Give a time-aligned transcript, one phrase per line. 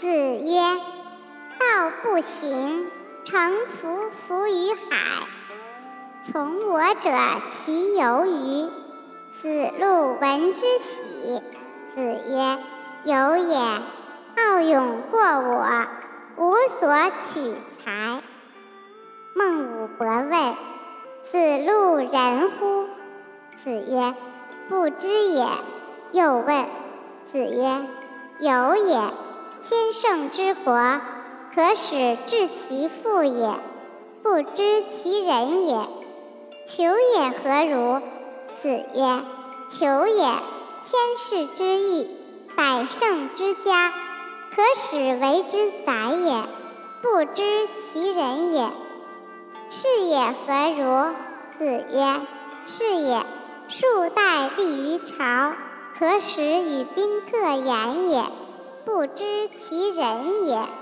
[0.00, 0.60] 子曰
[1.60, 2.90] ：“道不行，
[3.22, 5.26] 诚浮浮于海。
[6.22, 7.10] 从我者，
[7.50, 8.70] 其由于？”
[9.42, 11.42] 子路闻之喜。
[11.94, 12.58] 子曰
[13.04, 13.58] ：“有也。
[14.36, 15.86] 好勇过我，
[16.38, 16.88] 无所
[17.20, 17.52] 取
[17.84, 18.22] 材。”
[19.36, 20.54] 孟武伯问
[21.30, 22.86] ：“子路仁乎？”
[23.62, 24.14] 子曰
[24.70, 25.46] ：“不知也。”
[26.12, 26.64] 又问
[27.30, 27.84] ：“子曰
[28.40, 28.98] ：“有也。
[29.70, 31.00] 千乘之国，
[31.54, 33.54] 可使治其父也，
[34.20, 35.86] 不知其人也。
[36.66, 38.00] 求也何如？”
[38.60, 39.22] 子曰
[39.70, 40.24] ：“求也，
[40.82, 42.08] 千世之邑，
[42.56, 43.92] 百乘之家，
[44.56, 46.42] 可使为之宰也，
[47.00, 48.68] 不知其人也。
[49.70, 51.14] 是也何如？”
[51.56, 52.20] 子曰
[52.66, 53.24] ：“是也，
[53.68, 55.52] 数代立于朝。”
[55.96, 58.24] 可使与宾客言也，
[58.84, 60.79] 不知其人也。